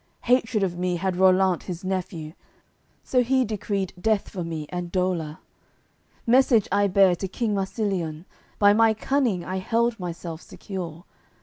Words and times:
Hatred 0.23 0.63
of 0.63 0.79
me 0.79 0.95
had 0.95 1.15
Rollant, 1.15 1.61
his 1.61 1.83
nephew; 1.83 2.33
So 3.03 3.21
he 3.21 3.45
decreed 3.45 3.93
death 4.01 4.29
for 4.29 4.43
me 4.43 4.65
and 4.69 4.91
dolour. 4.91 5.37
Message 6.25 6.67
I 6.71 6.87
bare 6.87 7.13
to 7.17 7.27
king 7.27 7.53
Marsiliun; 7.53 8.25
By 8.57 8.73
my 8.73 8.95
cunning 8.95 9.45
I 9.45 9.57
held 9.57 9.99
myself 9.99 10.41
secure. 10.41 11.05